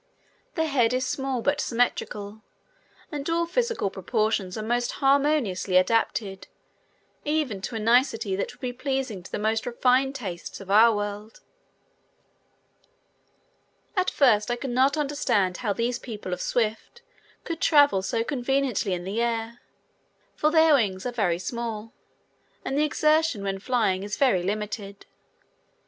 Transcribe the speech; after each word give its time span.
The 0.55 0.65
head 0.65 0.93
is 0.95 1.05
small 1.05 1.43
but 1.43 1.61
symmetrical 1.61 2.41
and 3.11 3.29
all 3.29 3.45
physical 3.45 3.91
proportions 3.91 4.57
are 4.57 4.63
most 4.63 4.93
harmoniously 4.93 5.77
adapted 5.77 6.47
even 7.23 7.61
to 7.61 7.75
a 7.75 7.79
nicety 7.79 8.35
that 8.35 8.51
would 8.51 8.59
be 8.61 8.73
pleasing 8.73 9.21
to 9.21 9.31
the 9.31 9.37
most 9.37 9.67
refined 9.67 10.15
tastes 10.15 10.59
of 10.59 10.71
our 10.71 10.95
world. 10.95 11.41
At 13.95 14.09
first 14.09 14.49
I 14.49 14.55
could 14.55 14.71
not 14.71 14.97
understand 14.97 15.57
how 15.57 15.71
these 15.71 15.99
people 15.99 16.33
of 16.33 16.41
Swift 16.41 17.03
could 17.43 17.61
travel 17.61 18.01
so 18.01 18.23
conveniently 18.23 18.93
in 18.95 19.03
the 19.03 19.21
air, 19.21 19.59
for 20.35 20.49
their 20.49 20.73
wings 20.73 21.05
are 21.05 21.11
very 21.11 21.37
small 21.37 21.93
and 22.65 22.75
the 22.75 22.85
exertion 22.85 23.43
when 23.43 23.59
flying 23.59 24.01
is 24.01 24.17
very 24.17 24.41
limited. 24.41 25.05